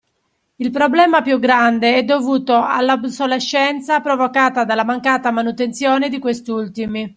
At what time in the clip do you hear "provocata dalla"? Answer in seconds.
4.01-4.83